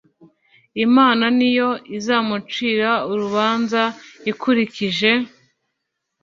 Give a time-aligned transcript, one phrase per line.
[0.85, 3.81] Imana ni yo izamucira urubanza
[4.31, 5.11] ikurikije